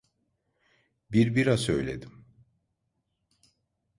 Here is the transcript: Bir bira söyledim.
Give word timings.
Bir 1.11 1.35
bira 1.35 1.57
söyledim. 1.57 2.25